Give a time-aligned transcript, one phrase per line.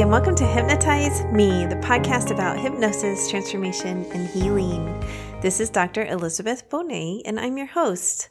[0.00, 4.86] and welcome to Hypnotize Me, the podcast about hypnosis, transformation, and healing.
[5.42, 6.06] This is Dr.
[6.06, 8.30] Elizabeth Bonet, and I'm your host.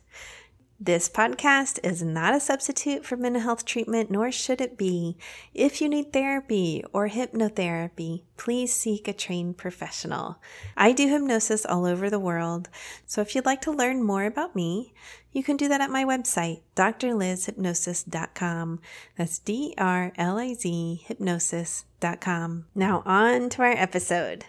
[0.83, 5.15] This podcast is not a substitute for mental health treatment, nor should it be.
[5.53, 10.41] If you need therapy or hypnotherapy, please seek a trained professional.
[10.75, 12.67] I do hypnosis all over the world,
[13.05, 14.91] so if you'd like to learn more about me,
[15.31, 18.79] you can do that at my website, drlizhypnosis.com.
[19.19, 22.65] That's D R L I Z hypnosis.com.
[22.73, 24.45] Now, on to our episode.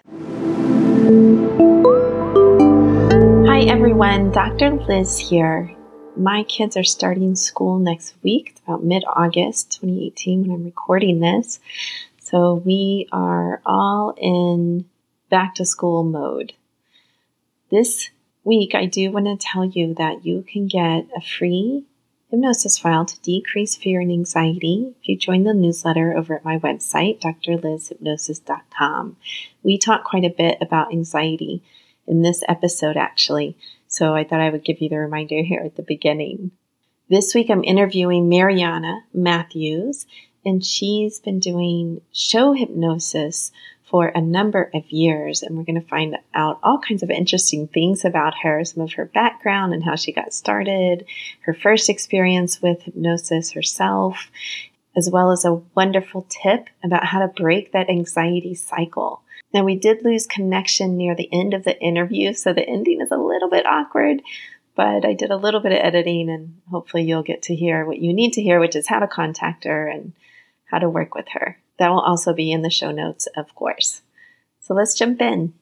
[3.46, 4.33] Hi, everyone.
[4.33, 4.83] Dr.
[4.88, 5.77] Liz here
[6.16, 11.60] my kids are starting school next week, about mid August 2018 when I'm recording this.
[12.20, 14.86] So we are all in
[15.30, 16.52] back to school mode.
[17.70, 18.10] This
[18.44, 21.84] week, I do want to tell you that you can get a free
[22.30, 26.58] hypnosis file to decrease fear and anxiety if you join the newsletter over at my
[26.58, 29.16] website, drlizhypnosis.com.
[29.62, 31.62] We talk quite a bit about anxiety
[32.06, 33.56] in this episode, actually.
[33.92, 36.50] So I thought I would give you the reminder here at the beginning.
[37.10, 40.06] This week I'm interviewing Mariana Matthews,
[40.46, 43.52] and she's been doing show hypnosis
[43.84, 45.42] for a number of years.
[45.42, 48.94] And we're going to find out all kinds of interesting things about her, some of
[48.94, 51.04] her background and how she got started,
[51.42, 54.30] her first experience with hypnosis herself,
[54.96, 59.22] as well as a wonderful tip about how to break that anxiety cycle.
[59.53, 63.11] Now, we did lose connection near the end of the interview, so the ending is
[63.11, 64.22] a little bit awkward,
[64.75, 67.98] but I did a little bit of editing, and hopefully, you'll get to hear what
[67.98, 70.14] you need to hear, which is how to contact her and
[70.64, 71.59] how to work with her.
[71.78, 74.00] That will also be in the show notes, of course.
[74.61, 75.53] So let's jump in.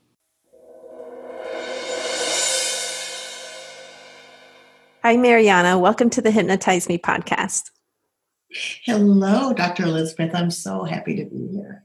[5.03, 5.77] Hi, Mariana.
[5.81, 7.71] Welcome to the Hypnotize Me podcast.
[8.85, 9.83] Hello, Dr.
[9.85, 10.33] Elizabeth.
[10.33, 11.83] I'm so happy to be here.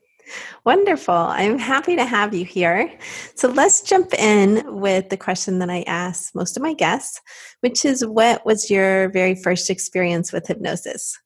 [0.66, 1.14] Wonderful.
[1.14, 2.92] I'm happy to have you here.
[3.36, 7.22] So let's jump in with the question that I ask most of my guests,
[7.62, 11.20] which is what was your very first experience with hypnosis?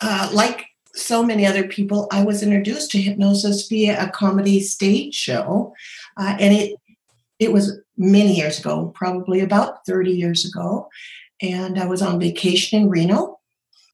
[0.00, 5.14] Uh, like so many other people, I was introduced to hypnosis via a comedy stage
[5.14, 5.72] show.
[6.16, 6.76] Uh, and it
[7.38, 10.88] it was many years ago, probably about 30 years ago.
[11.40, 13.38] And I was on vacation in Reno.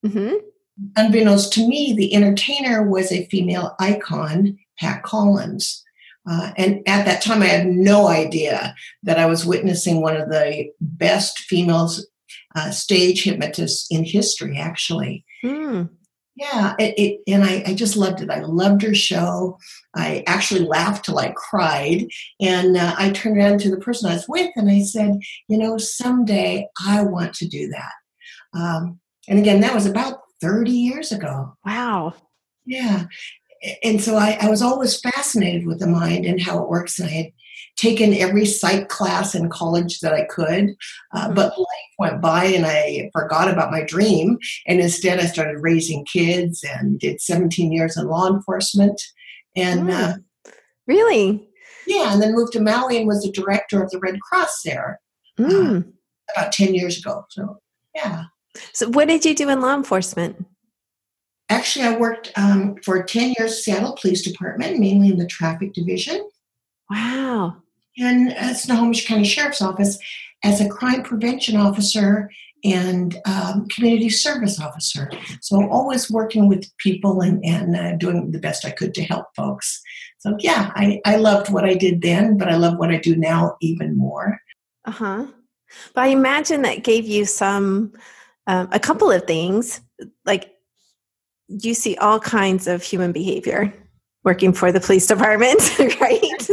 [0.05, 0.37] Mm-hmm
[0.97, 5.83] unbeknownst to me, the entertainer was a female icon, Pat Collins.
[6.29, 10.31] Uh, and at that time, I had no idea that I was witnessing one of
[10.31, 12.07] the best females
[12.55, 15.25] uh, stage hypnotists in history, actually.
[15.45, 15.91] Mm.
[16.37, 18.29] Yeah, it, it, and I, I, just loved it.
[18.29, 19.57] I loved her show.
[19.95, 22.09] I actually laughed till I cried.
[22.41, 25.59] And uh, I turned around to the person I was with and I said, You
[25.59, 27.93] know, someday I want to do that.
[28.59, 28.99] Um,
[29.29, 31.57] and again, that was about 30 years ago.
[31.65, 32.15] Wow.
[32.67, 33.07] Yeah.
[33.83, 36.99] And so I, I was always fascinated with the mind and how it works.
[36.99, 37.27] And I had
[37.77, 40.75] taken every psych class in college that I could,
[41.15, 41.35] uh, mm-hmm.
[41.35, 44.37] but life went by and I forgot about my dream.
[44.67, 49.01] And instead, I started raising kids and did 17 years in law enforcement.
[49.57, 49.93] And mm.
[49.93, 50.51] uh,
[50.87, 51.49] really?
[51.87, 52.13] Yeah.
[52.13, 55.01] And then moved to Maui and was the director of the Red Cross there
[55.39, 55.81] mm.
[55.81, 55.89] uh,
[56.37, 57.25] about 10 years ago.
[57.31, 57.61] So,
[57.95, 58.25] yeah.
[58.73, 60.45] So, what did you do in law enforcement?
[61.49, 66.29] Actually, I worked um, for 10 years Seattle Police Department, mainly in the traffic division.
[66.91, 67.57] Wow.
[67.99, 69.99] And at Snohomish County Sheriff's Office
[70.43, 72.31] as a crime prevention officer
[72.65, 75.11] and um, community service officer.
[75.41, 79.27] So, always working with people and, and uh, doing the best I could to help
[79.37, 79.83] folks.
[80.19, 83.17] So, yeah, I, I loved what I did then, but I love what I do
[83.17, 84.41] now even more.
[84.87, 85.27] Uh huh.
[85.95, 87.93] But I imagine that gave you some
[88.47, 89.81] um, a couple of things
[90.25, 90.55] like
[91.49, 93.73] you see all kinds of human behavior
[94.25, 95.61] working for the police department
[96.01, 96.49] right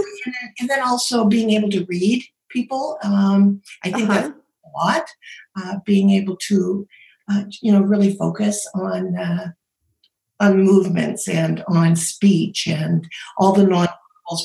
[0.60, 4.22] and then also being able to read people um, i think uh-huh.
[4.22, 5.06] that's a lot
[5.58, 6.88] uh, being able to
[7.32, 9.48] uh, you know really focus on uh,
[10.40, 13.08] on movements and on speech and
[13.38, 13.88] all the non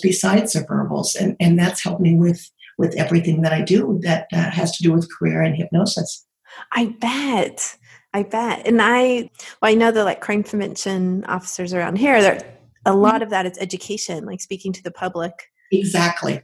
[0.02, 4.26] besides the verbals and and that's helped me with with everything that i do that
[4.32, 6.25] uh, has to do with career and hypnosis
[6.73, 7.76] I bet.
[8.12, 8.67] I bet.
[8.67, 9.31] And I,
[9.61, 12.37] well, I know the like crime prevention officers around here, there,
[12.85, 12.99] a mm-hmm.
[12.99, 15.32] lot of that is education, like speaking to the public.
[15.70, 16.41] Exactly.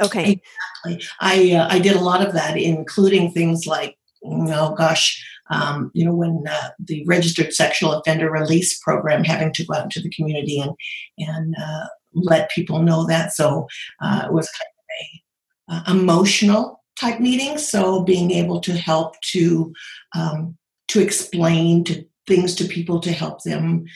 [0.00, 0.40] Okay.
[0.84, 1.08] Exactly.
[1.20, 6.04] I, uh, I did a lot of that, including things like, oh gosh, um, you
[6.04, 10.10] know, when uh, the registered sexual offender release program having to go out into the
[10.10, 10.72] community and,
[11.18, 13.32] and uh, let people know that.
[13.32, 13.66] So
[14.02, 17.68] uh, it was kind of a, uh, emotional type meetings.
[17.68, 19.72] So being able to help to
[20.14, 20.56] um,
[20.88, 23.86] to explain to things to people to help them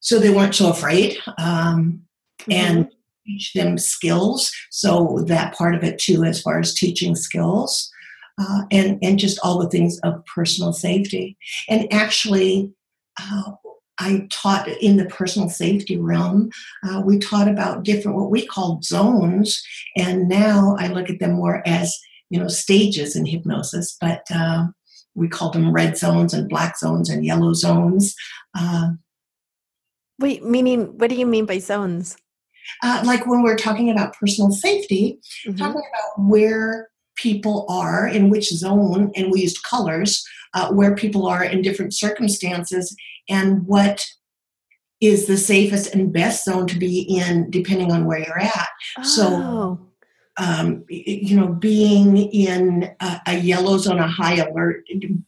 [0.00, 2.02] so they weren't so afraid um,
[2.42, 2.52] mm-hmm.
[2.52, 2.88] and
[3.26, 4.52] teach them skills.
[4.70, 7.90] So that part of it too, as far as teaching skills.
[8.36, 11.38] Uh, and and just all the things of personal safety.
[11.68, 12.74] And actually,
[13.20, 13.52] uh,
[13.98, 16.50] I taught in the personal safety realm.
[16.82, 19.62] Uh, we taught about different what we called zones,
[19.96, 21.96] and now I look at them more as
[22.30, 23.96] you know stages in hypnosis.
[24.00, 24.66] But uh,
[25.14, 28.14] we call them red zones and black zones and yellow zones.
[28.56, 28.92] Uh,
[30.18, 32.16] Wait, meaning what do you mean by zones?
[32.82, 35.56] Uh, like when we're talking about personal safety, mm-hmm.
[35.56, 41.26] talking about where people are in which zone, and we used colors, uh, where people
[41.26, 42.96] are in different circumstances,
[43.28, 44.04] and what
[45.00, 48.68] is the safest and best zone to be in depending on where you're at.
[48.98, 49.02] Oh.
[49.02, 49.83] So
[50.36, 54.84] um, you know, being in a, a, yellow zone, a high alert,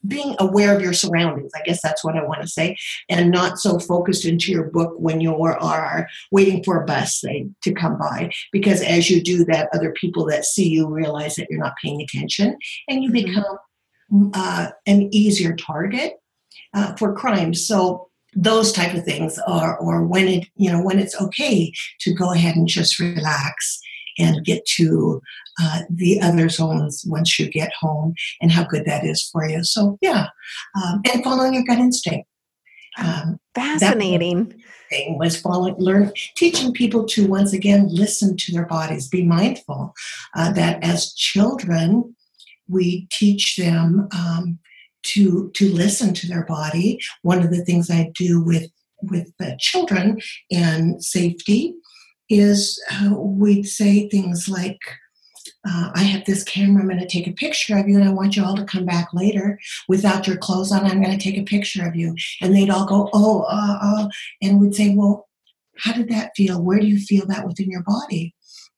[0.07, 1.53] being aware of your surroundings.
[1.55, 2.77] I guess that's what I want to say,
[3.09, 7.49] and not so focused into your book when you are waiting for a bus, say,
[7.63, 8.31] to come by.
[8.51, 12.03] Because as you do that, other people that see you realize that you're not paying
[12.03, 12.57] attention,
[12.89, 13.27] and you mm-hmm.
[13.27, 16.15] become uh, an easier target
[16.75, 17.55] uh, for crime.
[17.55, 22.13] So those type of things are or when it you know when it's okay to
[22.13, 23.81] go ahead and just relax
[24.19, 25.21] and get to
[25.61, 29.65] uh, the other zones once you get home and how good that is for you.
[29.65, 30.29] So, yeah,
[30.75, 32.29] um, and following your gut instinct.
[32.99, 34.55] Um, Fascinating.
[34.89, 39.93] Thing was following, learn, teaching people to once again listen to their bodies, be mindful
[40.37, 42.15] uh, that as children,
[42.69, 44.59] we teach them um,
[45.03, 47.01] to to listen to their body.
[47.23, 48.71] One of the things I do with
[49.03, 50.21] with the children
[50.51, 51.75] and safety
[52.29, 54.79] is uh, we'd say things like,
[55.69, 58.13] uh, I have this camera, I'm going to take a picture of you, and I
[58.13, 59.59] want you all to come back later
[59.89, 60.85] without your clothes on.
[60.85, 62.15] I'm going to take a picture of you.
[62.41, 64.09] And they'd all go, Oh, uh, uh,
[64.43, 65.29] and we'd say, Well,
[65.79, 66.63] how did that feel?
[66.63, 68.35] Where do you feel that within your body?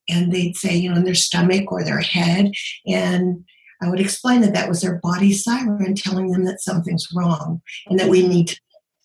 [0.09, 2.53] And they'd say, You know, in their stomach or their head.
[2.87, 3.45] And
[3.83, 7.99] I would explain that that was their body siren telling them that something's wrong and
[7.99, 8.61] that we need to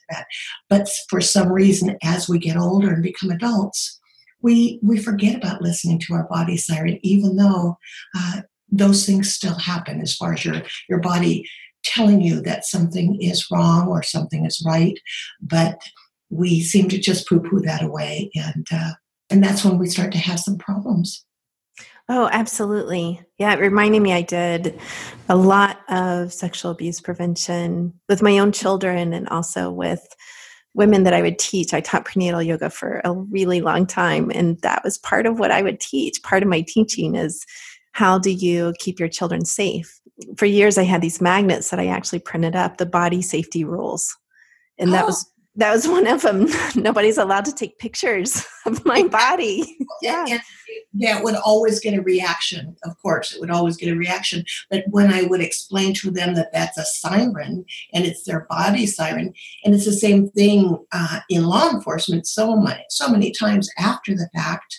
[0.10, 0.25] that.
[0.69, 4.00] But for some reason, as we get older and become adults,
[4.44, 7.78] we we forget about listening to our body siren, even though
[8.16, 11.50] uh, those things still happen as far as your your body
[11.84, 15.00] telling you that something is wrong or something is right,
[15.42, 15.81] but
[16.30, 18.92] we seem to just poo-poo that away, and uh,
[19.30, 21.25] and that's when we start to have some problems.
[22.10, 23.22] Oh, absolutely.
[23.38, 24.78] Yeah, it reminded me I did
[25.30, 30.06] a lot of sexual abuse prevention with my own children and also with
[30.73, 31.73] women that I would teach.
[31.73, 35.51] I taught prenatal yoga for a really long time, and that was part of what
[35.51, 36.21] I would teach.
[36.23, 37.45] Part of my teaching is
[37.91, 39.99] how do you keep your children safe?
[40.37, 44.15] For years, I had these magnets that I actually printed up, the body safety rules,
[44.77, 44.93] and oh.
[44.93, 45.31] that was oh.
[45.57, 46.47] that was one of them.
[46.75, 49.77] Nobody's allowed to take pictures of my body.
[50.01, 50.25] yeah.
[50.27, 50.41] And
[50.95, 52.75] that would always get a reaction.
[52.84, 54.45] Of course, it would always get a reaction.
[54.69, 58.86] But when I would explain to them that that's a siren and it's their body
[58.86, 62.28] siren, and it's the same thing uh, in law enforcement.
[62.28, 64.78] So many, so many times after the fact,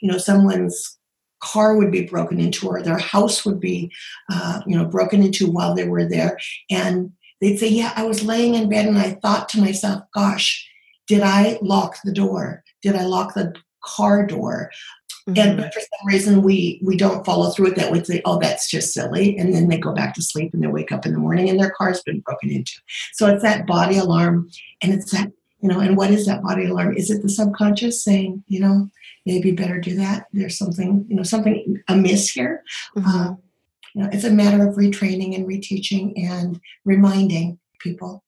[0.00, 0.98] you know, someone's
[1.40, 3.90] car would be broken into or their house would be,
[4.32, 6.38] uh, you know, broken into while they were there,
[6.70, 10.68] and they'd say, "Yeah, I was laying in bed and I thought to myself, gosh."
[11.08, 12.64] Did I lock the door?
[12.82, 13.54] Did I lock the
[13.86, 14.70] car door.
[15.28, 15.40] Mm-hmm.
[15.40, 17.90] And but for some reason we we don't follow through with that.
[17.90, 19.36] We say, oh, that's just silly.
[19.36, 21.58] And then they go back to sleep and they wake up in the morning and
[21.58, 22.74] their car's been broken into.
[23.12, 24.48] So it's that body alarm
[24.82, 26.96] and it's that, you know, and what is that body alarm?
[26.96, 28.88] Is it the subconscious saying, you know,
[29.24, 30.26] maybe better do that?
[30.32, 32.62] There's something, you know, something amiss here.
[32.96, 33.08] Mm-hmm.
[33.08, 33.34] Uh,
[33.94, 38.22] you know, it's a matter of retraining and reteaching and reminding people.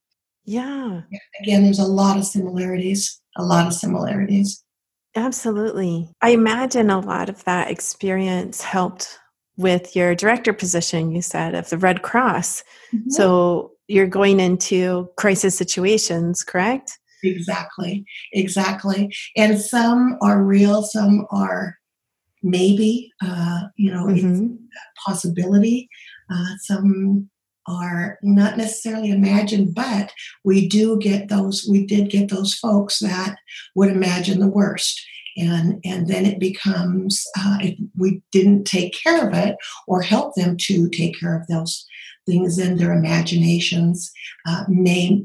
[0.47, 1.03] Yeah.
[1.43, 4.65] Again, there's a lot of similarities, a lot of similarities.
[5.19, 6.09] Absolutely.
[6.23, 9.19] I imagine a lot of that experience helped
[9.57, 12.63] with your director position, you said, of the Red Cross.
[12.95, 13.11] Mm-hmm.
[13.11, 16.97] So you're going into crisis situations, correct?
[17.25, 19.13] Exactly, exactly.
[19.37, 21.75] And some are real, some are
[22.45, 24.55] maybe, uh, you know, mm-hmm.
[25.05, 25.89] possibility.
[26.33, 27.29] Uh, some
[27.69, 30.13] are not necessarily imagined, but
[30.45, 33.37] we do get those, we did get those folks that
[33.75, 35.01] would imagine the worst.
[35.37, 39.57] And, and then it becomes, uh, if we didn't take care of it
[39.87, 41.87] or help them to take care of those
[42.27, 44.11] things, then their imaginations
[44.47, 45.25] uh, may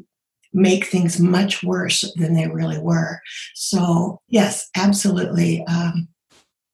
[0.53, 3.19] make things much worse than they really were.
[3.55, 5.65] So, yes, absolutely.
[5.65, 6.07] Um,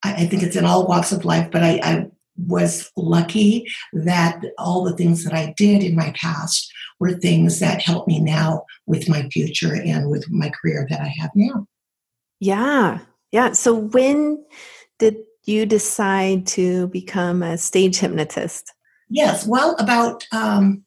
[0.03, 2.07] I, I, think it's in all walks of life, but I, I
[2.47, 7.81] was lucky that all the things that I did in my past were things that
[7.81, 11.67] help me now with my future and with my career that I have now.
[12.39, 12.99] Yeah.
[13.31, 13.53] Yeah.
[13.53, 14.43] So when
[14.97, 18.73] did you decide to become a stage hypnotist?
[19.09, 19.47] Yes.
[19.47, 20.83] Well, about um,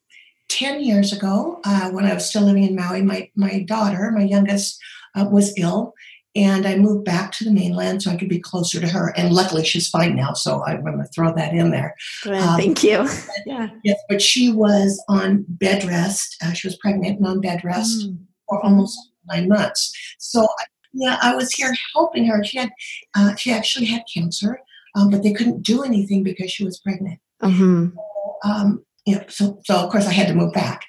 [0.49, 4.23] 10 years ago, uh, when I was still living in Maui, my, my daughter, my
[4.23, 4.79] youngest,
[5.15, 5.93] uh, was ill
[6.35, 9.13] and I moved back to the mainland so I could be closer to her.
[9.15, 11.95] And luckily, she's fine now, so I'm going to throw that in there.
[12.23, 13.07] Good, um, thank you.
[13.45, 13.69] yeah.
[13.83, 16.35] Yes, but she was on bed rest.
[16.43, 18.17] Uh, she was pregnant and on bed rest mm.
[18.49, 18.97] for almost
[19.27, 19.93] nine months.
[20.17, 20.47] So,
[20.93, 22.43] yeah, I was here helping her.
[22.43, 22.71] She had,
[23.15, 24.59] uh, she actually had cancer,
[24.95, 27.19] um, but they couldn't do anything because she was pregnant.
[27.43, 27.89] Mm-hmm.
[27.95, 30.83] So, um, know, so, so of course I had to move back.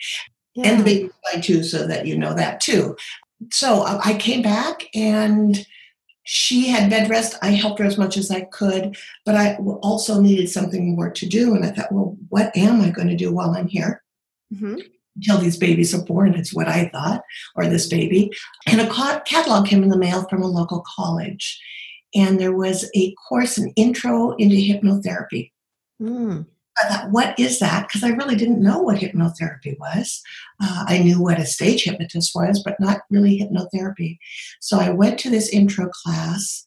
[0.55, 0.69] Yeah.
[0.69, 2.97] And the baby fine too, so that you know that too
[3.51, 5.67] so I came back and
[6.25, 7.37] she had bed rest.
[7.43, 11.27] I helped her as much as I could, but I also needed something more to
[11.27, 11.55] do.
[11.55, 14.03] And I thought, well, what am I going to do while I'm here?
[14.53, 14.77] Mm-hmm.
[15.17, 17.23] Until these babies are born, it's what I thought,
[17.55, 18.31] or this baby.
[18.67, 21.61] And a catalog came in the mail from a local college.
[22.15, 25.53] And there was a course, an intro into hypnotherapy.
[26.01, 26.47] Mm.
[26.83, 27.87] I thought, what is that?
[27.87, 30.21] Because I really didn't know what hypnotherapy was.
[30.63, 34.19] Uh, I knew what a stage hypnotist was, but not really hypnotherapy.
[34.61, 36.67] So I went to this intro class,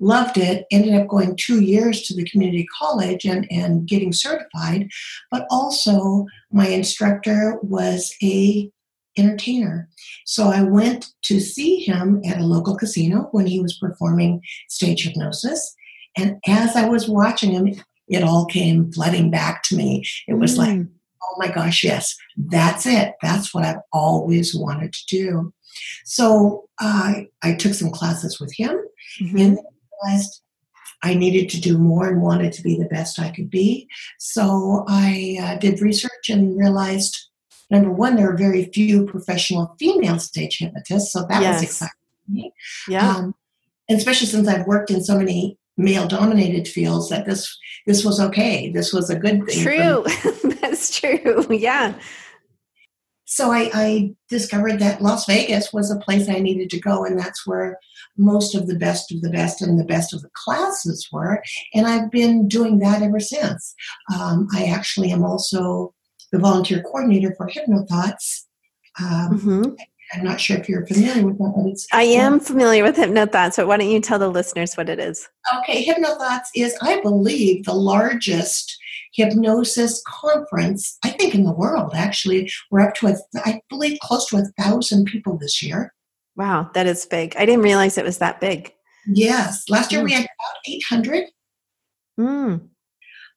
[0.00, 4.88] loved it, ended up going two years to the community college and, and getting certified.
[5.30, 8.70] But also, my instructor was a
[9.16, 9.88] entertainer.
[10.24, 15.04] So I went to see him at a local casino when he was performing stage
[15.04, 15.74] hypnosis.
[16.16, 17.74] And as I was watching him,
[18.08, 20.04] it all came flooding back to me.
[20.26, 20.58] It was mm.
[20.58, 20.86] like,
[21.22, 23.14] oh my gosh, yes, that's it.
[23.22, 25.52] That's what I've always wanted to do.
[26.04, 28.78] So I I took some classes with him
[29.20, 29.38] mm-hmm.
[29.38, 29.58] and
[30.02, 30.40] realized
[31.02, 33.88] I needed to do more and wanted to be the best I could be.
[34.18, 37.28] So I uh, did research and realized
[37.70, 41.54] number one, there are very few professional female stage hypnotists, so that yes.
[41.54, 42.52] was exciting.
[42.88, 43.16] Yeah.
[43.16, 43.34] Um,
[43.88, 48.20] and especially since I've worked in so many male dominated fields that this this was
[48.20, 48.70] okay.
[48.70, 50.04] This was a good thing true.
[50.60, 51.46] That's true.
[51.50, 51.94] Yeah.
[53.26, 57.18] So I, I, discovered that las vegas was a place i needed to go and
[57.18, 57.78] that's where
[58.18, 61.40] most of the best of the best and the best of the classes were
[61.72, 63.74] and i've been doing that ever since.
[64.12, 65.94] Um, i actually am also
[66.32, 68.46] the volunteer coordinator for hypnothoughts
[69.00, 69.62] um, mm-hmm.
[70.12, 71.86] I'm not sure if you're familiar with that, but it's.
[71.92, 75.28] I am familiar with HypnoThoughts, but why don't you tell the listeners what it is?
[75.58, 78.76] Okay, HypnoThoughts is, I believe, the largest
[79.12, 82.50] hypnosis conference, I think, in the world, actually.
[82.70, 85.92] We're up to, a, I believe, close to a thousand people this year.
[86.36, 87.34] Wow, that is big.
[87.36, 88.72] I didn't realize it was that big.
[89.06, 89.64] Yes.
[89.68, 90.04] Last year mm.
[90.04, 91.24] we had about 800.
[92.18, 92.68] Mm.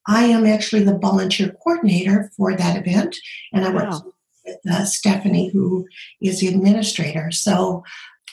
[0.08, 3.16] I am actually the volunteer coordinator for that event,
[3.52, 3.92] and I wow.
[3.92, 4.14] work
[4.70, 5.88] uh, Stephanie, who
[6.22, 7.32] is the administrator.
[7.32, 7.84] So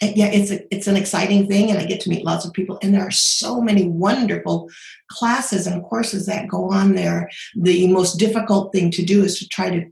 [0.03, 2.53] uh, yeah, it's a, it's an exciting thing, and I get to meet lots of
[2.53, 2.79] people.
[2.83, 4.69] And there are so many wonderful
[5.09, 7.31] classes and courses that go on there.
[7.55, 9.87] The most difficult thing to do is to try to,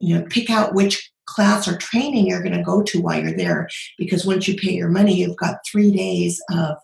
[0.00, 3.36] you know, pick out which class or training you're going to go to while you're
[3.36, 3.68] there.
[3.98, 6.76] Because once you pay your money, you've got three days of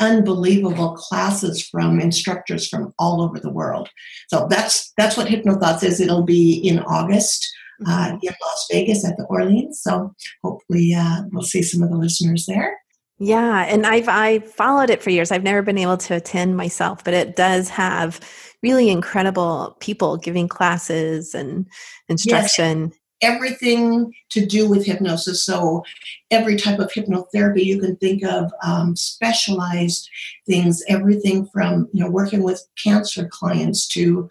[0.00, 3.90] unbelievable classes from instructors from all over the world.
[4.28, 6.00] So that's that's what HypnoThoughts is.
[6.00, 7.46] It'll be in August
[7.82, 8.16] mm-hmm.
[8.22, 9.80] in Las Vegas at the Orleans.
[9.82, 12.76] So hopefully uh, we'll see some of the listeners there.
[13.18, 15.30] Yeah, and I've I followed it for years.
[15.30, 18.20] I've never been able to attend myself, but it does have
[18.62, 21.66] really incredible people giving classes and
[22.08, 22.90] instruction.
[22.90, 25.44] Yes, everything to do with hypnosis.
[25.44, 25.84] So
[26.30, 30.08] every type of hypnotherapy you can think of, um, specialized
[30.46, 30.82] things.
[30.88, 34.28] Everything from you know working with cancer clients to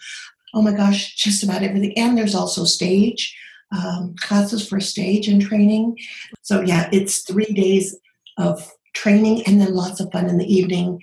[0.54, 1.98] oh my gosh, just about everything.
[1.98, 3.36] And there's also stage
[3.72, 5.98] um, classes for stage and training.
[6.42, 7.98] So, yeah, it's three days
[8.38, 11.00] of training and then lots of fun in the evening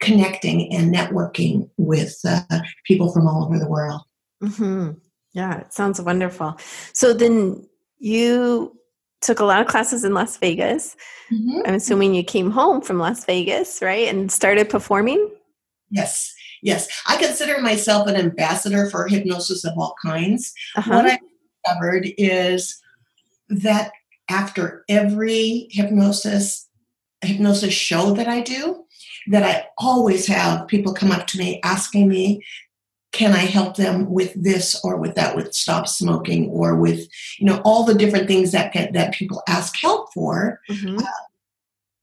[0.00, 2.42] connecting and networking with uh,
[2.84, 4.02] people from all over the world.
[4.42, 4.98] Mm-hmm.
[5.32, 6.58] Yeah, it sounds wonderful.
[6.92, 7.66] So then
[7.98, 8.76] you
[9.20, 10.96] took a lot of classes in Las Vegas.
[11.32, 11.60] Mm-hmm.
[11.64, 14.08] I'm assuming you came home from Las Vegas, right?
[14.08, 15.30] And started performing?
[15.90, 16.31] Yes.
[16.62, 20.52] Yes, I consider myself an ambassador for hypnosis of all kinds.
[20.76, 20.90] Uh-huh.
[20.94, 21.18] What I
[21.64, 22.80] discovered is
[23.48, 23.90] that
[24.30, 26.68] after every hypnosis
[27.20, 28.84] hypnosis show that I do,
[29.28, 32.44] that I always have people come up to me asking me,
[33.12, 37.46] can I help them with this or with that, with stop smoking or with you
[37.46, 40.60] know all the different things that can, that people ask help for.
[40.70, 40.98] Mm-hmm.
[40.98, 41.22] Uh,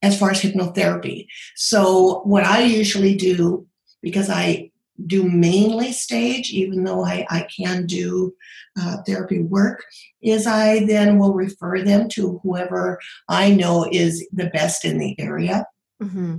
[0.01, 1.28] as far as hypnotherapy.
[1.58, 3.68] So, what I usually do
[4.01, 4.72] because I
[5.06, 8.34] do mainly stage, even though I, I can do
[8.79, 9.84] uh, therapy work,
[10.22, 15.20] is I then will refer them to whoever I know is the best in the
[15.20, 15.65] area.
[16.01, 16.38] Mm-hmm.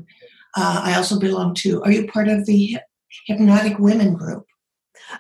[0.57, 2.79] Uh, I also belong to, are you part of the
[3.27, 4.47] Hypnotic Women group?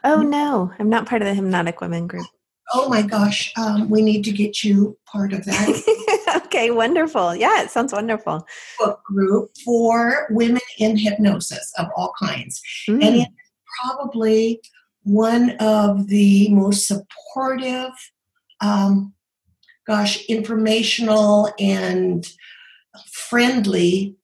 [0.04, 2.26] Oh, no, I'm not part of the Hypnotic Women group.
[2.72, 5.66] Oh my gosh, um, we need to get you part of that.
[6.50, 7.34] okay, wonderful.
[7.34, 8.46] Yeah, it sounds wonderful.
[8.78, 12.60] Book group for women in hypnosis of all kinds.
[12.88, 13.04] Mm.
[13.04, 13.30] And it's
[13.80, 14.60] probably
[15.04, 17.92] one of the most supportive,
[18.60, 19.14] um,
[19.86, 22.26] gosh, informational and
[23.12, 24.16] friendly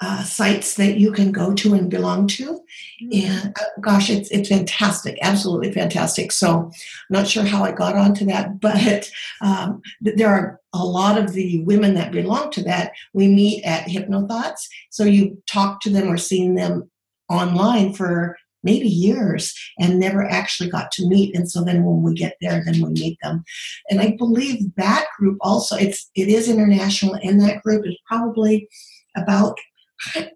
[0.00, 2.60] uh, sites that you can go to and belong to.
[3.02, 3.26] Mm-hmm.
[3.26, 6.32] And uh, gosh, it's it's fantastic, absolutely fantastic.
[6.32, 6.70] So I'm
[7.10, 9.10] not sure how I got onto that, but
[9.40, 12.92] um, there are a lot of the women that belong to that.
[13.14, 16.90] We meet at HypnoThoughts, so you talk to them or seen them
[17.28, 22.14] online for maybe years and never actually got to meet and so then when we
[22.14, 23.44] get there then we meet them
[23.90, 28.68] and i believe that group also it's it is international and that group is probably
[29.16, 29.56] about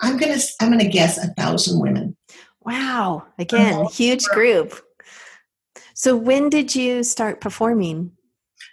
[0.00, 2.16] I'm gonna I'm gonna guess a thousand women.
[2.62, 3.26] Wow!
[3.38, 4.80] Again, huge group.
[5.94, 8.12] So when did you start performing?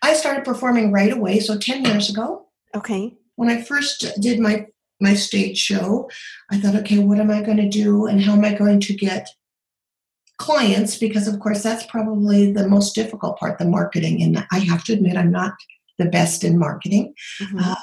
[0.01, 2.47] I started performing right away, so ten years ago.
[2.75, 3.17] Okay.
[3.35, 4.67] When I first did my
[4.99, 6.09] my stage show,
[6.51, 8.93] I thought, okay, what am I going to do, and how am I going to
[8.93, 9.27] get
[10.37, 10.97] clients?
[10.97, 14.21] Because of course, that's probably the most difficult part, the marketing.
[14.21, 15.53] And I have to admit, I'm not
[15.97, 17.13] the best in marketing.
[17.41, 17.59] Mm-hmm.
[17.59, 17.75] Uh,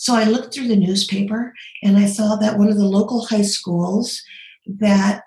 [0.00, 1.52] so I looked through the newspaper
[1.82, 4.22] and I saw that one of the local high schools
[4.66, 5.24] that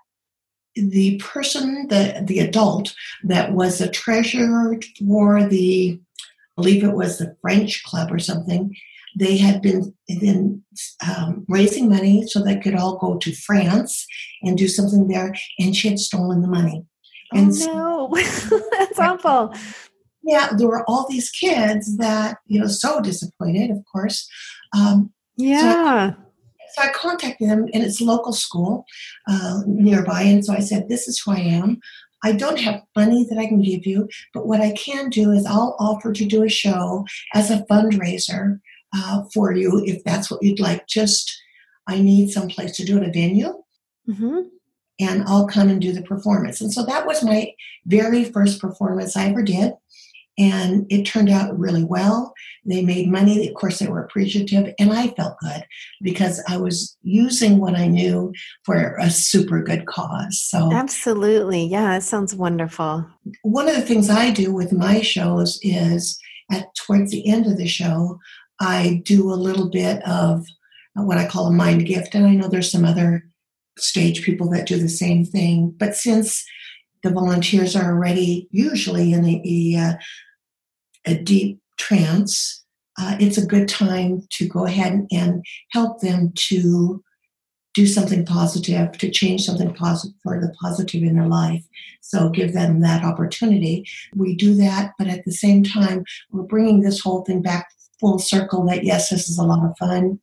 [0.74, 7.20] the person, the, the adult that was the treasurer for the, I believe it was
[7.20, 8.75] the French club or something,
[9.15, 10.63] they had been then
[11.08, 14.08] um, raising money so they could all go to France
[14.42, 16.84] and do something there, and she had stolen the money.
[17.32, 19.53] And oh no, that's awful
[20.24, 24.27] yeah, there were all these kids that, you know, so disappointed, of course.
[24.75, 26.12] Um, yeah.
[26.12, 26.15] So I,
[26.76, 28.86] so I, contacted them, and it's a local school
[29.28, 30.24] uh, nearby.
[30.24, 31.80] And so I said, This is who I am.
[32.24, 35.45] I don't have money that I can give you, but what I can do is
[35.45, 38.60] I'll offer to do a show as a fundraiser
[38.95, 40.88] uh, for you if that's what you'd like.
[40.88, 41.36] Just,
[41.88, 43.62] I need some place to do it, a venue.
[44.10, 44.41] Mm-hmm
[45.00, 46.62] and I'll come and do the performance.
[46.62, 47.54] And so that was my
[47.86, 49.74] very first performance I ever did
[50.38, 52.34] and it turned out really well.
[52.65, 53.48] They made money.
[53.48, 55.65] Of course, they were appreciative, and I felt good
[56.02, 60.41] because I was using what I knew for a super good cause.
[60.41, 63.06] So, absolutely, yeah, it sounds wonderful.
[63.43, 66.19] One of the things I do with my shows is
[66.52, 68.19] at towards the end of the show,
[68.60, 70.46] I do a little bit of
[70.96, 73.28] what I call a mind gift, and I know there's some other
[73.78, 75.74] stage people that do the same thing.
[75.78, 76.46] But since
[77.04, 79.94] the volunteers are already usually in a, a, uh,
[81.06, 82.63] a deep trance,
[83.00, 87.04] uh, it's a good time to go ahead and help them to
[87.74, 91.63] do something positive, to change something positive for the positive in their life.
[92.02, 93.86] So give them that opportunity.
[94.16, 97.68] We do that, but at the same time, we're bringing this whole thing back
[98.00, 100.20] full circle that yes, this is a lot of fun.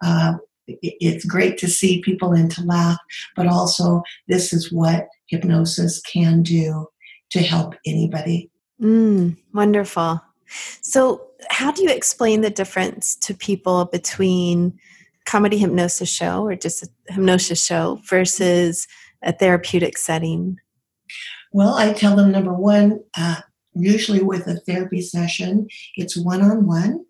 [0.00, 0.34] Uh,
[0.68, 2.98] it's great to see people and to laugh,
[3.34, 6.86] but also this is what hypnosis can do
[7.30, 8.50] to help anybody.
[8.80, 10.20] Mm, wonderful.
[10.82, 14.78] So, how do you explain the difference to people between
[15.24, 18.86] comedy hypnosis show or just a hypnosis show versus
[19.22, 20.58] a therapeutic setting?
[21.52, 23.40] Well, I tell them number one, uh,
[23.74, 27.04] usually with a therapy session, it's one on one.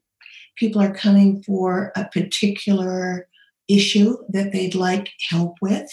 [0.57, 3.29] People are coming for a particular
[3.69, 5.91] issue that they'd like help with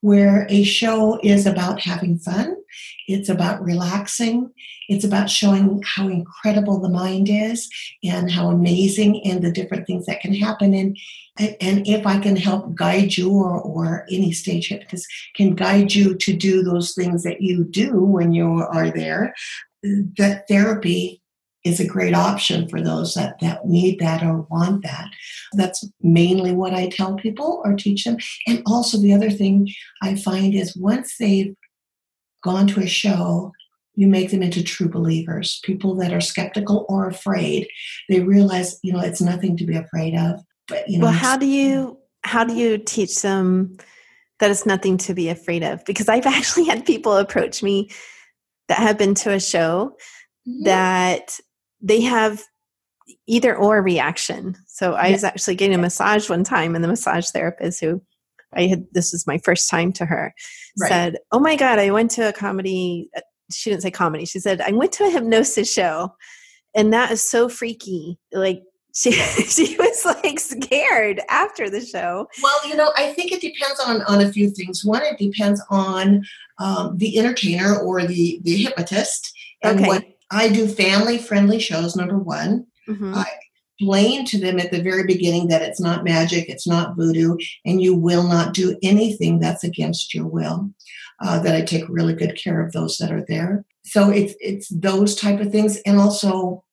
[0.00, 2.56] where a show is about having fun,
[3.08, 4.50] it's about relaxing,
[4.88, 7.68] it's about showing how incredible the mind is
[8.02, 10.74] and how amazing and the different things that can happen.
[10.74, 10.96] And
[11.36, 16.14] and if I can help guide you or, or any stage hypnotist can guide you
[16.14, 19.34] to do those things that you do when you are there,
[19.82, 21.23] that therapy
[21.64, 25.08] is a great option for those that, that need that or want that.
[25.54, 28.18] That's mainly what I tell people or teach them.
[28.46, 29.68] And also, the other thing
[30.02, 31.54] I find is once they've
[32.42, 33.52] gone to a show,
[33.94, 37.66] you make them into true believers, people that are skeptical or afraid.
[38.08, 40.40] They realize, you know, it's nothing to be afraid of.
[40.68, 43.76] But you know, well, how do you how do you teach them
[44.40, 45.84] that it's nothing to be afraid of?
[45.84, 47.90] Because I've actually had people approach me
[48.68, 49.96] that have been to a show
[50.48, 50.64] mm-hmm.
[50.64, 51.38] that
[51.84, 52.42] they have
[53.26, 54.56] either or reaction.
[54.66, 58.02] So I was actually getting a massage one time, and the massage therapist who
[58.54, 60.34] I had this was my first time to her.
[60.80, 60.88] Right.
[60.88, 63.20] Said, "Oh my god, I went to a comedy." uh,
[63.52, 64.24] She didn't say comedy.
[64.24, 66.14] She said, "I went to a hypnosis show,
[66.74, 68.62] and that is so freaky." Like
[68.94, 72.28] she she was like scared after the show.
[72.42, 74.84] Well, you know, I think it depends on on a few things.
[74.84, 76.24] One, it depends on
[76.58, 79.32] um, the entertainer or the the hypnotist.
[79.62, 79.88] And Okay.
[79.88, 81.96] what I do family friendly shows.
[81.96, 83.14] Number one, Mhm.
[83.14, 83.26] I
[83.78, 87.82] explain to them at the very beginning that it's not magic, it's not voodoo, and
[87.82, 90.70] you will not do anything that's against your will.
[91.20, 93.64] Uh, that I take really good care of those that are there.
[93.84, 96.64] So it's it's those type of things, and also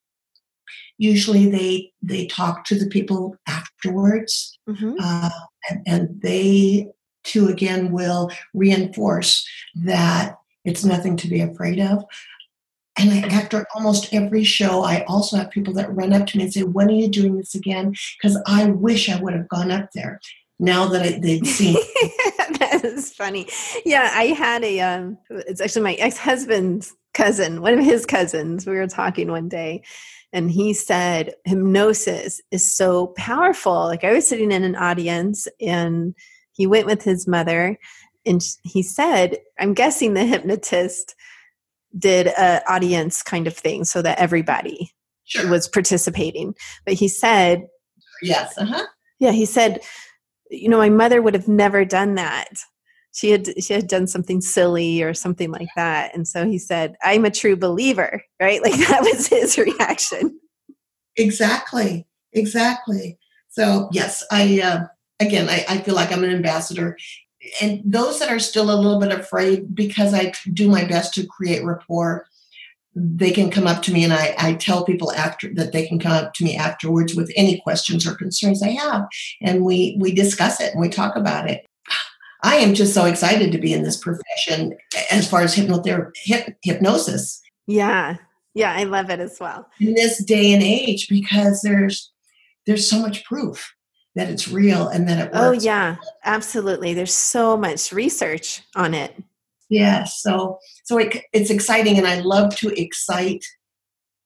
[0.97, 4.95] usually they they talk to the people afterwards Mhm.
[4.99, 5.29] uh,
[5.69, 6.87] and, and they
[7.23, 9.47] too again will reinforce
[9.83, 12.03] that it's nothing to be afraid of
[12.97, 16.43] and I, after almost every show i also have people that run up to me
[16.43, 19.71] and say when are you doing this again because i wish i would have gone
[19.71, 20.19] up there
[20.61, 21.73] now that I, they'd seen
[22.59, 23.47] that is funny.
[23.83, 28.65] Yeah, I had a um it's actually my ex-husband's cousin, one of his cousins.
[28.65, 29.83] We were talking one day
[30.31, 33.73] and he said hypnosis is so powerful.
[33.73, 36.15] Like I was sitting in an audience and
[36.53, 37.77] he went with his mother
[38.25, 41.15] and he said, I'm guessing the hypnotist
[41.97, 44.91] did a audience kind of thing so that everybody
[45.25, 46.55] sure was participating.
[46.85, 47.63] But he said
[48.21, 48.85] yes uh-huh
[49.21, 49.81] yeah, he said,
[50.49, 52.49] you know, my mother would have never done that.
[53.13, 56.15] She had she had done something silly or something like that.
[56.15, 58.61] And so he said, I'm a true believer, right?
[58.63, 60.39] Like that was his reaction.
[61.17, 64.79] exactly exactly so yes i uh,
[65.19, 66.95] again I, I feel like i'm an ambassador
[67.61, 71.25] and those that are still a little bit afraid because i do my best to
[71.25, 72.25] create rapport
[72.93, 75.97] they can come up to me and I, I tell people after that they can
[75.97, 79.07] come up to me afterwards with any questions or concerns they have
[79.41, 81.65] and we we discuss it and we talk about it
[82.43, 84.75] i am just so excited to be in this profession
[85.09, 88.17] as far as hypnotherapy hyp, hypnosis Yeah.
[88.53, 89.65] Yeah, I love it as well.
[89.79, 92.11] in this day and age because there's
[92.67, 93.73] there's so much proof
[94.15, 95.35] that it's real and that it works.
[95.35, 96.93] Oh yeah, absolutely.
[96.93, 99.15] There's so much research on it.
[99.69, 100.21] Yes.
[100.21, 103.45] So so it, it's exciting, and I love to excite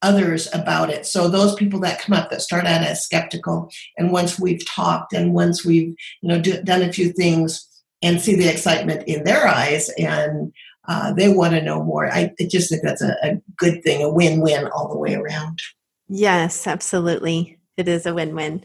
[0.01, 1.05] others about it.
[1.05, 5.13] So those people that come up that start out as skeptical, and once we've talked,
[5.13, 7.67] and once we've you know do, done a few things,
[8.01, 10.51] and see the excitement in their eyes, and
[10.87, 12.11] uh, they want to know more.
[12.11, 15.59] I, I just think that's a, a good thing, a win-win all the way around.
[16.07, 17.57] Yes, absolutely.
[17.77, 18.63] It is a win-win.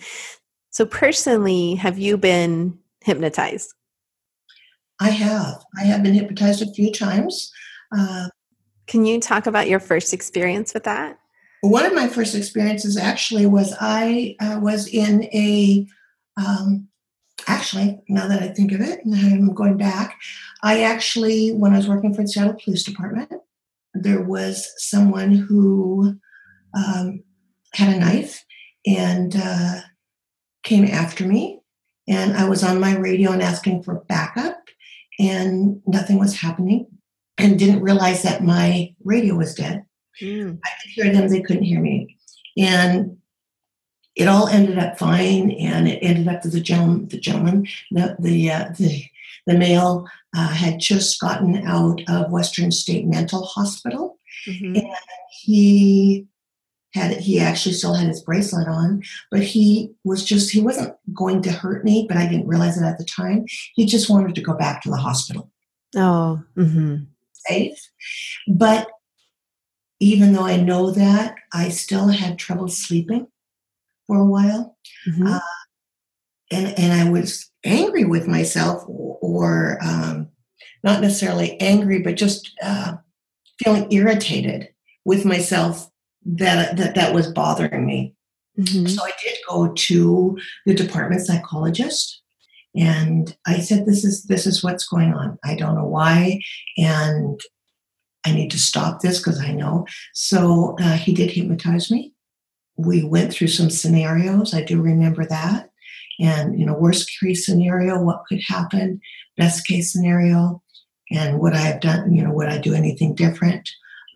[0.70, 3.74] So personally, have you been hypnotized?
[5.00, 5.62] I have.
[5.78, 7.50] I have been hypnotized a few times.
[7.96, 8.28] Uh,
[8.86, 11.18] Can you talk about your first experience with that?
[11.62, 15.86] one of my first experiences actually was I uh, was in a
[16.36, 16.88] um,
[17.46, 19.14] actually now that I think of it and
[19.50, 20.18] I'm going back
[20.62, 23.30] I actually when I was working for the Seattle Police Department
[23.94, 26.14] there was someone who
[26.74, 27.22] um,
[27.74, 28.44] had a knife
[28.86, 29.80] and uh,
[30.62, 31.60] came after me
[32.08, 34.62] and I was on my radio and asking for backup
[35.18, 36.86] and nothing was happening
[37.38, 39.84] and didn't realize that my radio was dead
[40.20, 40.58] Mm.
[40.64, 42.16] I could hear them, they couldn't hear me.
[42.58, 43.18] And
[44.16, 48.16] it all ended up fine, and it ended up that the gentleman, the gentleman, the
[48.18, 49.04] the uh, the,
[49.46, 54.18] the male uh, had just gotten out of Western State Mental Hospital.
[54.46, 54.82] Mhm.
[55.42, 56.26] He
[56.94, 61.42] had he actually still had his bracelet on, but he was just he wasn't going
[61.42, 63.44] to hurt me, but I didn't realize it at the time.
[63.74, 65.50] He just wanted to go back to the hospital
[65.96, 66.96] Oh, mm-hmm.
[67.46, 67.78] safe.
[68.48, 68.88] But
[69.98, 73.26] even though I know that, I still had trouble sleeping
[74.06, 74.76] for a while.
[75.04, 75.40] hmm Uh,
[76.52, 80.28] and, and I was angry with myself, or, or um,
[80.82, 82.96] not necessarily angry, but just uh,
[83.62, 84.68] feeling irritated
[85.04, 85.88] with myself
[86.24, 88.14] that, that that was bothering me.
[88.56, 92.22] hmm So I did go to the department psychologist
[92.76, 95.38] and I said this is this is what's going on.
[95.44, 96.40] I don't know why
[96.76, 97.40] and
[98.24, 99.86] I need to stop this because I know.
[100.12, 102.12] So uh, he did hypnotize me.
[102.76, 104.54] We went through some scenarios.
[104.54, 105.70] I do remember that.
[106.20, 109.00] And you know, worst case scenario, what could happen?
[109.36, 110.62] Best case scenario,
[111.10, 112.14] and would I have done?
[112.14, 113.68] You know, would I do anything different?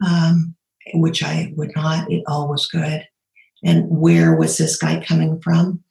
[0.07, 0.54] Um,
[0.93, 2.11] which I would not.
[2.11, 3.07] It all was good.
[3.65, 5.83] And where was this guy coming from?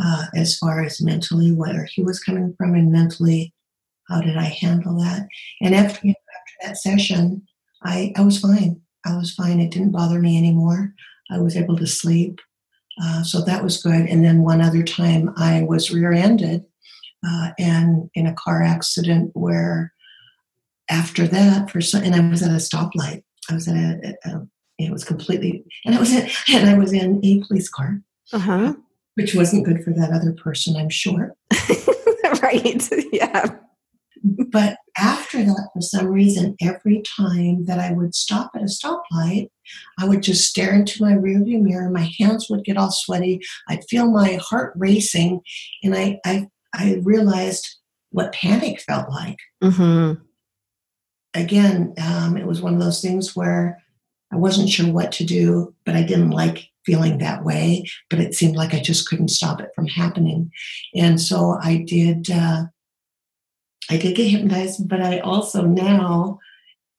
[0.00, 3.54] Uh, as far as mentally where he was coming from and mentally
[4.08, 5.28] how did i handle that?
[5.60, 7.46] And after, you know, after that session
[7.82, 8.80] I, I was fine.
[9.06, 9.60] I was fine.
[9.60, 10.94] It didn't bother me anymore.
[11.30, 12.40] I was able to sleep.
[13.02, 14.06] Uh, so that was good.
[14.06, 16.64] And then one other time i was rear-ended
[17.26, 19.92] uh, and in a car accident where
[20.90, 23.22] after that, for some, and I was at a stoplight.
[23.50, 24.46] I was in a, a, a
[24.78, 28.00] it was completely, and I was in, and I was in a police car,
[28.32, 28.74] uh-huh.
[29.14, 31.34] which wasn't good for that other person, I'm sure.
[32.42, 32.88] right.
[33.12, 33.56] Yeah.
[34.50, 39.48] But after that, for some reason, every time that I would stop at a stoplight,
[39.98, 41.88] I would just stare into my rearview mirror.
[41.90, 43.40] My hands would get all sweaty.
[43.68, 45.40] I'd feel my heart racing,
[45.82, 47.66] and I I, I realized
[48.10, 49.38] what panic felt like.
[49.62, 50.22] Mm-hmm.
[51.34, 53.82] Again, um, it was one of those things where
[54.32, 57.84] I wasn't sure what to do, but I didn't like feeling that way.
[58.08, 60.50] But it seemed like I just couldn't stop it from happening,
[60.94, 62.30] and so I did.
[62.30, 62.64] Uh,
[63.88, 66.38] I did get hypnotized, but I also now,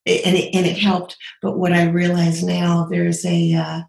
[0.06, 1.16] and it, and it helped.
[1.42, 3.82] But what I realize now, there's a uh,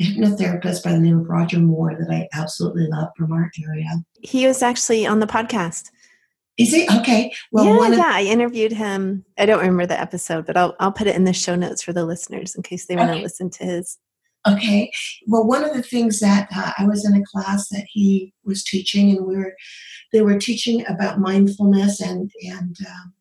[0.00, 4.04] hypnotherapist by the name of Roger Moore that I absolutely love from our area.
[4.20, 5.90] He was actually on the podcast.
[6.58, 7.32] Is he okay?
[7.52, 8.12] Well, yeah, yeah.
[8.14, 9.24] I interviewed him.
[9.38, 11.92] I don't remember the episode, but I'll I'll put it in the show notes for
[11.92, 13.98] the listeners in case they want to listen to his.
[14.46, 14.90] Okay.
[15.26, 18.64] Well, one of the things that uh, I was in a class that he was
[18.64, 19.54] teaching, and we were
[20.12, 23.12] they were teaching about mindfulness, and and um,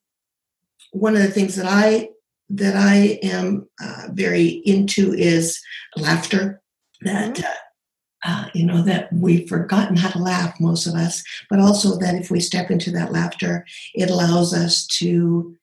[0.91, 2.09] one of the things that I
[2.49, 5.61] that I am uh, very into is
[5.95, 6.61] laughter.
[7.01, 7.45] That mm-hmm.
[7.45, 7.66] uh,
[8.27, 12.15] uh, you know that we've forgotten how to laugh, most of us, but also that
[12.15, 15.55] if we step into that laughter, it allows us to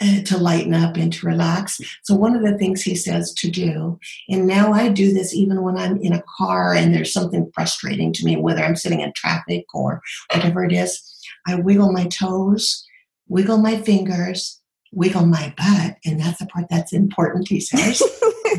[0.00, 1.80] uh, to lighten up and to relax.
[2.02, 5.62] So one of the things he says to do, and now I do this even
[5.62, 9.12] when I'm in a car and there's something frustrating to me, whether I'm sitting in
[9.14, 10.00] traffic or
[10.32, 11.02] whatever it is,
[11.46, 12.84] I wiggle my toes,
[13.28, 14.60] wiggle my fingers,
[14.92, 18.02] wiggle my butt, and that's the part that's important, he says.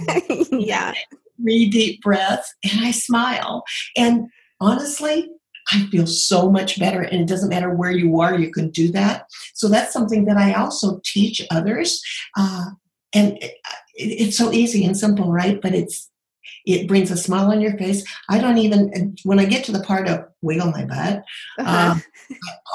[0.51, 0.93] yeah.
[1.41, 3.63] Three deep breaths, and I smile.
[3.95, 4.27] And
[4.59, 5.29] honestly,
[5.71, 7.01] I feel so much better.
[7.01, 9.25] And it doesn't matter where you are, you can do that.
[9.53, 12.01] So that's something that I also teach others.
[12.37, 12.65] Uh,
[13.13, 13.55] and it,
[13.95, 15.61] it's so easy and simple, right?
[15.61, 16.09] But it's
[16.65, 18.03] it brings a smile on your face.
[18.29, 21.23] I don't even when I get to the part of wiggle my butt,
[21.59, 21.91] uh-huh.
[21.93, 22.03] um,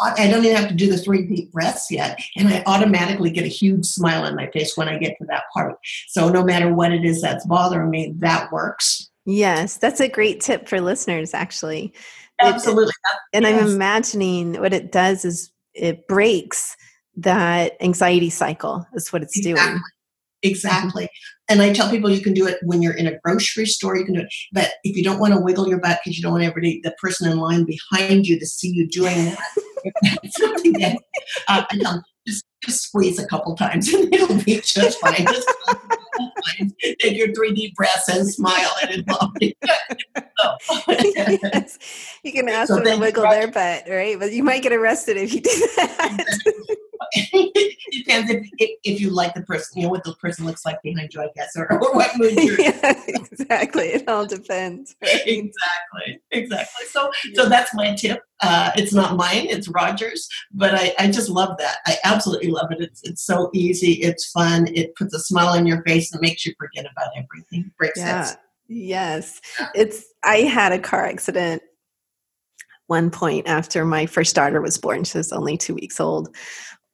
[0.03, 3.31] I, I, don't even have to do the three deep breaths yet, and I automatically
[3.31, 5.77] get a huge smile on my face when I get to that part.
[6.09, 9.11] So no matter what it is that's bothering me, that works.
[9.27, 11.33] Yes, that's a great tip for listeners.
[11.33, 11.95] Actually,
[12.41, 12.89] Absolutely.
[12.89, 13.63] It, and yes.
[13.63, 16.77] I'm imagining what it does is it breaks
[17.17, 19.71] that anxiety cycle, is what it's exactly.
[19.71, 19.83] doing.
[20.45, 21.09] Exactly.
[21.49, 24.05] And I tell people you can do it when you're in a grocery store, you
[24.05, 24.33] can do it.
[24.53, 26.95] But if you don't want to wiggle your butt because you don't want everybody, the
[27.01, 30.99] person in line behind you to see you doing that, something that
[31.49, 35.27] uh, I tell them, just, just squeeze a couple times and it'll be just fine.
[35.27, 35.49] Just
[37.01, 40.25] take your three deep breaths and smile and it'll be good.
[40.39, 40.57] So.
[40.89, 41.79] yes.
[42.23, 44.19] You can ask so them to wiggle their butt, right?
[44.19, 46.25] But you might get arrested if you do that.
[47.99, 50.81] depends if, if, if, you like the person, you know, what the person looks like
[50.83, 53.89] behind you, I guess, or, or what mood you're yeah, Exactly.
[53.89, 54.97] It all depends.
[55.03, 55.23] Right?
[55.27, 56.21] Exactly.
[56.31, 56.87] Exactly.
[56.87, 57.43] So, yeah.
[57.43, 58.23] so that's my tip.
[58.41, 61.79] Uh, it's not mine, it's Roger's, but I, I just love that.
[61.87, 62.81] I absolutely love it.
[62.81, 63.93] It's, it's so easy.
[63.95, 64.69] It's fun.
[64.75, 67.71] It puts a smile on your face and makes you forget about everything.
[67.79, 68.35] Breaks yeah.
[68.69, 69.41] Yes.
[69.75, 71.63] It's, I had a car accident
[72.87, 75.05] one point after my first daughter was born.
[75.05, 76.35] She was only two weeks old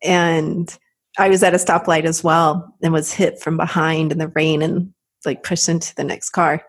[0.02, 0.76] and
[1.20, 4.62] I was at a stoplight as well and was hit from behind in the rain
[4.62, 4.94] and
[5.26, 6.64] like pushed into the next car.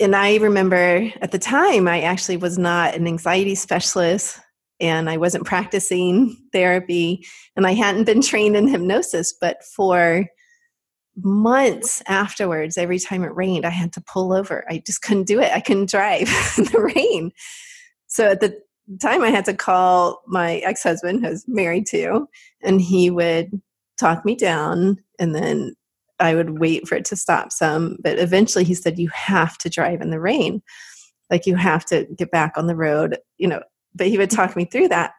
[0.00, 4.40] And I remember at the time, I actually was not an anxiety specialist
[4.80, 9.32] and I wasn't practicing therapy and I hadn't been trained in hypnosis.
[9.40, 10.26] But for
[11.16, 14.64] months afterwards, every time it rained, I had to pull over.
[14.68, 15.52] I just couldn't do it.
[15.52, 16.22] I couldn't drive
[16.58, 17.30] in the rain.
[18.08, 18.60] So at the
[19.00, 22.28] time I had to call my ex husband, who's married to,
[22.62, 23.60] and he would
[23.98, 25.74] talk me down and then
[26.18, 27.96] I would wait for it to stop some.
[28.02, 30.62] But eventually he said, You have to drive in the rain.
[31.30, 33.62] Like you have to get back on the road, you know.
[33.94, 34.36] But he would mm-hmm.
[34.36, 35.12] talk me through that.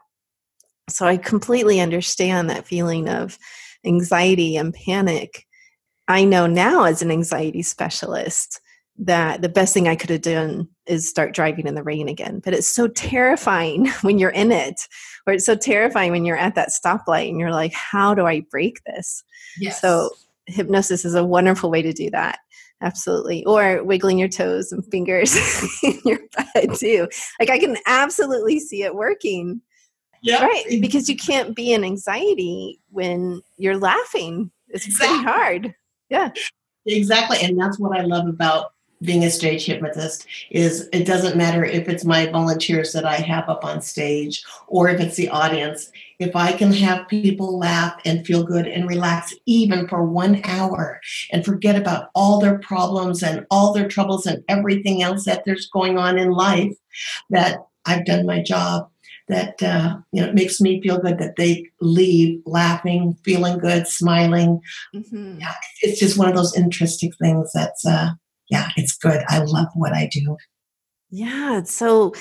[0.90, 3.38] So I completely understand that feeling of
[3.86, 5.46] anxiety and panic.
[6.08, 8.60] I know now as an anxiety specialist
[8.99, 12.41] that the best thing I could have done is start driving in the rain again.
[12.43, 14.88] But it's so terrifying when you're in it,
[15.25, 18.41] or it's so terrifying when you're at that stoplight and you're like, how do I
[18.51, 19.23] break this?
[19.58, 19.82] Yes.
[19.82, 20.12] So
[20.45, 22.39] hypnosis is a wonderful way to do that.
[22.82, 23.45] Absolutely.
[23.45, 25.36] Or wiggling your toes and fingers
[25.84, 27.08] in your butt too.
[27.39, 29.62] Like I can absolutely see it working.
[30.21, 30.43] Yeah.
[30.43, 30.82] Right.
[30.82, 34.51] Because you can't be in anxiety when you're laughing.
[34.67, 35.17] It's exactly.
[35.17, 35.75] pretty hard.
[36.10, 36.32] Yeah.
[36.86, 37.38] Exactly.
[37.41, 38.73] And that's what I love about
[39.04, 43.50] being a stage hypnotist is it doesn't matter if it's my volunteers that I have
[43.50, 45.92] up on stage or if it's the audience.
[46.20, 51.02] If I can have people laugh and feel good and relax even for one hour
[51.32, 55.70] and forget about all their problems and all their troubles and everything else that there's
[55.70, 56.74] going on in life,
[57.30, 58.89] that I've done my job.
[59.30, 63.88] That uh, you know it makes me feel good that they leave laughing, feeling good,
[63.88, 64.60] smiling.
[64.94, 65.39] Mm-hmm.
[65.39, 68.12] Yeah, it's just one of those interesting things that's uh,
[68.54, 69.24] yeah, it's good.
[69.30, 70.38] I love what I do.
[71.10, 71.63] Yeah.
[71.63, 72.13] So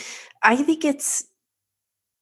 [0.42, 1.24] I think it's,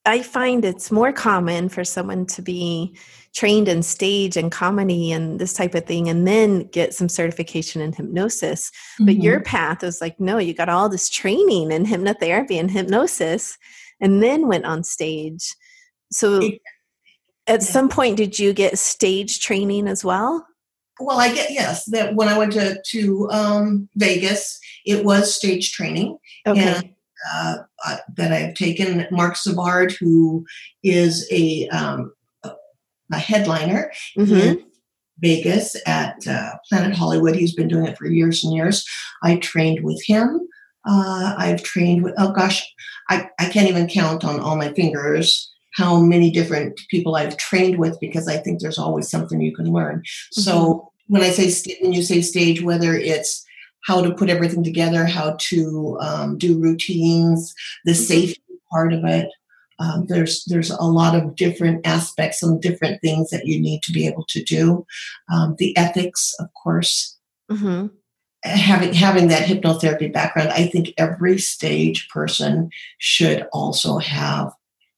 [0.04, 2.96] I find it's more common for someone to be
[3.36, 7.80] trained in stage and comedy and this type of thing and then get some certification
[7.80, 8.70] in hypnosis.
[8.70, 9.06] Mm-hmm.
[9.06, 13.56] But your path was like, no, you got all this training in hypnotherapy and hypnosis
[14.00, 15.54] and then went on stage.
[16.10, 16.50] So
[17.46, 20.44] at some point, did you get stage training as well?
[21.00, 21.86] Well, I get yes.
[21.86, 26.60] That when I went to to um, Vegas, it was stage training, okay.
[26.60, 26.94] and
[27.32, 30.44] uh, uh, that I've taken Marc Savard, who
[30.82, 32.12] is a um,
[33.12, 34.34] a headliner mm-hmm.
[34.34, 34.64] in
[35.18, 37.34] Vegas at uh, Planet Hollywood.
[37.34, 38.86] He's been doing it for years and years.
[39.22, 40.40] I trained with him.
[40.88, 42.66] Uh, I've trained with oh gosh,
[43.08, 47.78] I, I can't even count on all my fingers how many different people I've trained
[47.78, 49.98] with because I think there's always something you can learn.
[49.98, 50.40] Mm-hmm.
[50.40, 53.44] So when I say st- when you say stage, whether it's
[53.84, 57.52] how to put everything together, how to um, do routines,
[57.84, 58.00] the mm-hmm.
[58.00, 59.28] safety part of it.
[59.80, 63.92] Um, there's there's a lot of different aspects and different things that you need to
[63.92, 64.86] be able to do.
[65.32, 67.18] Um, the ethics, of course.
[67.50, 67.88] Mm-hmm.
[68.44, 74.52] Having having that hypnotherapy background, I think every stage person should also have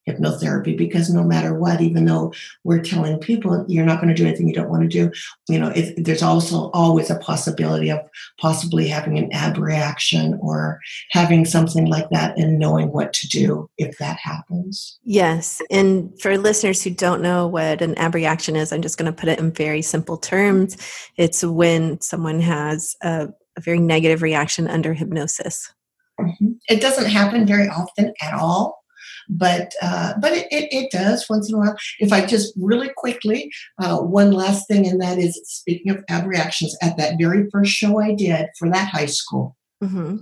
[0.08, 2.32] hypnotherapy because no matter what, even though
[2.64, 5.10] we're telling people you're not going to do anything you don't want to do,
[5.48, 8.00] you know, if, there's also always a possibility of
[8.40, 13.96] possibly having an abreaction or having something like that and knowing what to do if
[13.98, 14.98] that happens.
[15.04, 15.62] Yes.
[15.70, 19.28] And for listeners who don't know what an abreaction is, I'm just going to put
[19.28, 20.76] it in very simple terms.
[21.16, 25.72] It's when someone has a, a very negative reaction under hypnosis.
[26.20, 26.52] Mm-hmm.
[26.68, 28.81] It doesn't happen very often at all
[29.28, 31.76] but uh, but it, it, it, does once in a while.
[31.98, 36.76] If I just really quickly, uh, one last thing, and that is speaking of abreactions,
[36.82, 40.16] at that very first show I did for that high school, mm-hmm.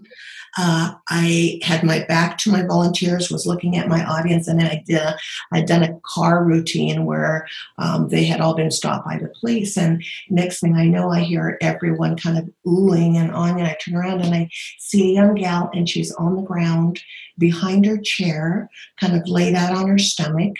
[0.59, 4.83] uh, I had my back to my volunteers, was looking at my audience, and I
[4.87, 5.16] did a,
[5.53, 7.46] I'd done a car routine where
[7.79, 11.20] um, they had all been stopped by the police, and next thing I know, I
[11.20, 15.14] hear everyone kind of oohing and on, and I turn around and I see a
[15.14, 17.03] young gal, and she's on the ground
[17.38, 20.57] behind her chair, kind of laid out on her stomach,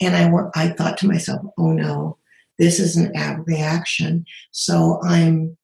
[0.00, 2.18] and I I thought to myself, oh no,
[2.58, 4.26] this is an abreaction.
[4.50, 5.56] So I'm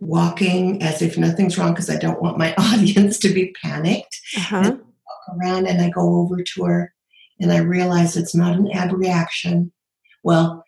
[0.00, 4.20] walking as if nothing's wrong because I don't want my audience to be panicked.
[4.36, 4.56] Uh-huh.
[4.56, 6.92] And I walk around and I go over to her
[7.40, 9.72] and I realize it's not an abreaction.
[10.22, 10.64] Well,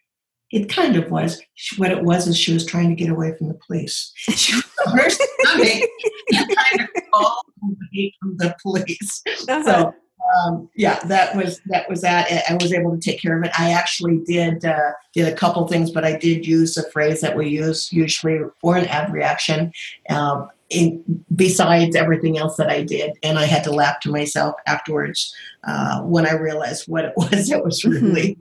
[0.50, 1.40] it kind of was.
[1.76, 4.12] What it was is she was trying to get away from the police.
[4.34, 5.88] She was on her stomach
[6.32, 9.22] kind of away from the police.
[9.26, 9.62] Uh-huh.
[9.64, 9.94] So
[10.44, 12.44] um, yeah, that was that was that.
[12.48, 13.52] I was able to take care of it.
[13.58, 17.36] I actually did uh, did a couple things, but I did use a phrase that
[17.36, 19.72] we use usually for an abreaction.
[20.08, 24.54] Um, in, besides everything else that I did, and I had to laugh to myself
[24.66, 27.50] afterwards uh, when I realized what it was.
[27.50, 28.06] It was mm-hmm.
[28.06, 28.38] really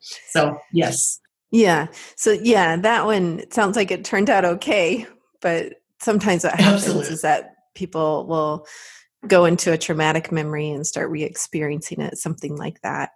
[0.00, 0.60] so.
[0.72, 1.20] Yes.
[1.50, 1.88] Yeah.
[2.14, 5.06] So yeah, that one sounds like it turned out okay,
[5.40, 7.12] but sometimes what happens Absolutely.
[7.12, 8.66] is that people will
[9.26, 13.10] go into a traumatic memory and start re-experiencing it something like that.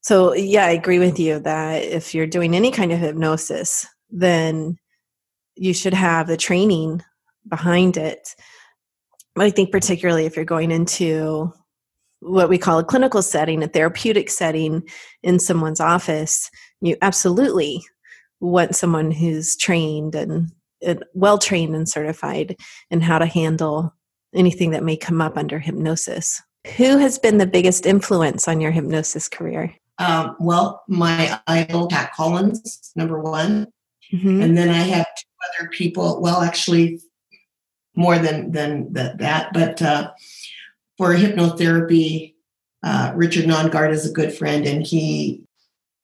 [0.00, 4.76] So yeah i agree with you that if you're doing any kind of hypnosis then
[5.56, 7.02] you should have the training
[7.48, 8.34] behind it.
[9.34, 11.52] But i think particularly if you're going into
[12.20, 14.82] what we call a clinical setting a therapeutic setting
[15.22, 16.50] in someone's office
[16.80, 17.82] you absolutely
[18.40, 20.50] want someone who's trained and,
[20.84, 22.56] and well trained and certified
[22.90, 23.94] in how to handle
[24.34, 26.42] anything that may come up under hypnosis.
[26.76, 29.74] Who has been the biggest influence on your hypnosis career?
[29.98, 33.68] Um, well, my idol, Pat Collins, number one.
[34.12, 34.42] Mm-hmm.
[34.42, 37.00] And then I have two other people, well, actually,
[37.94, 40.12] more than, than the, that, but uh,
[40.96, 42.34] for hypnotherapy,
[42.84, 45.42] uh, Richard Nongard is a good friend, and he,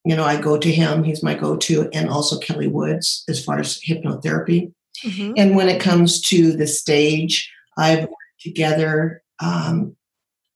[0.04, 3.42] you know, I go to him, he's my go to, and also Kelly Woods as
[3.44, 4.72] far as hypnotherapy.
[5.04, 5.34] Mm-hmm.
[5.36, 9.96] And when it comes to the stage, I've worked together um,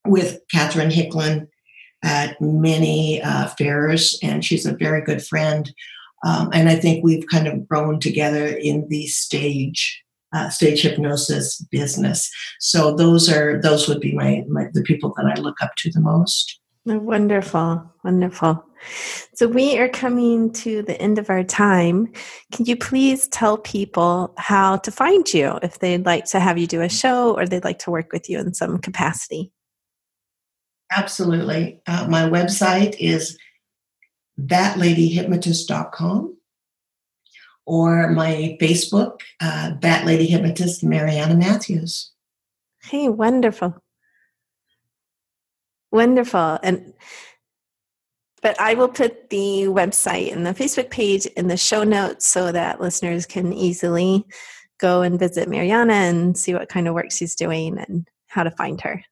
[0.07, 1.49] with Catherine Hicklin
[2.03, 5.73] at many uh, fairs, and she's a very good friend.
[6.27, 10.03] Um, and I think we've kind of grown together in the stage
[10.35, 12.31] uh, stage hypnosis business.
[12.61, 15.91] So those are those would be my, my the people that I look up to
[15.91, 16.61] the most.
[16.89, 18.64] Wonderful, wonderful.
[19.34, 22.12] So we are coming to the end of our time.
[22.53, 26.66] Can you please tell people how to find you if they'd like to have you
[26.66, 29.53] do a show or they'd like to work with you in some capacity?
[30.91, 31.82] Absolutely.
[31.86, 33.36] Uh, my website is
[34.41, 36.36] thatladyhypnotist.com
[37.66, 42.12] or my Facebook, uh, That Lady Hypnotist Mariana Matthews.
[42.82, 43.76] Hey, wonderful.
[45.91, 46.59] Wonderful.
[46.62, 46.93] And
[48.41, 52.53] but I will put the website and the Facebook page in the show notes so
[52.53, 54.24] that listeners can easily
[54.78, 58.51] go and visit Mariana and see what kind of work she's doing and how to
[58.53, 59.03] find her.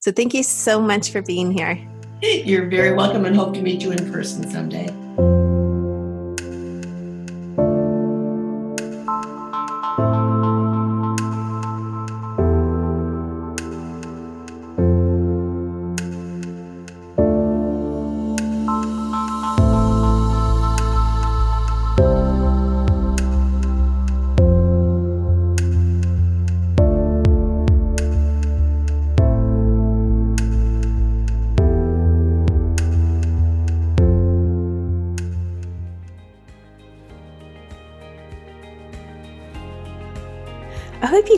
[0.00, 1.78] So thank you so much for being here.
[2.22, 5.41] You're very welcome and hope to meet you in person someday.